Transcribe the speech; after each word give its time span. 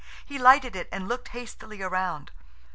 He 0.25 0.39
lighted 0.39 0.75
it 0.75 0.89
and 0.91 1.07
looked 1.07 1.27
hastily 1.27 1.79
round. 1.79 2.31